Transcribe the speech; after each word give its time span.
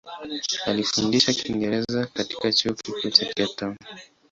Alifundisha 0.65 1.33
Kiingereza 1.33 2.05
katika 2.05 2.51
Chuo 2.53 2.73
Kikuu 2.73 3.09
cha 3.09 3.25
Cape 3.25 3.47
Town. 3.55 3.75